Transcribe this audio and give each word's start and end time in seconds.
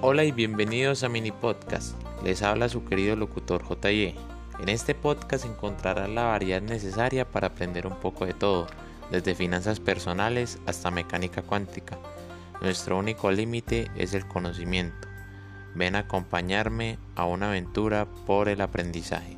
Hola 0.00 0.22
y 0.22 0.30
bienvenidos 0.30 1.02
a 1.02 1.08
Mini 1.08 1.32
Podcast. 1.32 2.00
Les 2.22 2.42
habla 2.42 2.68
su 2.68 2.84
querido 2.84 3.16
locutor 3.16 3.64
JE. 3.64 4.14
En 4.60 4.68
este 4.68 4.94
podcast 4.94 5.44
encontrarás 5.44 6.08
la 6.08 6.22
variedad 6.22 6.62
necesaria 6.62 7.28
para 7.28 7.48
aprender 7.48 7.84
un 7.84 7.96
poco 7.96 8.24
de 8.24 8.32
todo, 8.32 8.68
desde 9.10 9.34
finanzas 9.34 9.80
personales 9.80 10.60
hasta 10.66 10.92
mecánica 10.92 11.42
cuántica. 11.42 11.98
Nuestro 12.62 12.96
único 12.96 13.32
límite 13.32 13.90
es 13.96 14.14
el 14.14 14.24
conocimiento. 14.28 15.08
Ven 15.74 15.96
a 15.96 16.00
acompañarme 16.00 16.96
a 17.16 17.24
una 17.24 17.48
aventura 17.48 18.06
por 18.24 18.48
el 18.48 18.60
aprendizaje. 18.60 19.36